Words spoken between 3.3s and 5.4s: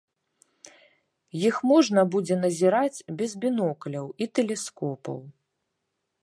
бінокляў і тэлескопаў.